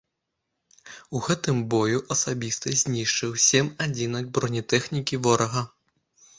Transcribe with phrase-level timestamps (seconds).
[1.19, 5.61] У гэтым бою асабіста знішчыў сем адзінак бронетэхнікі ворага.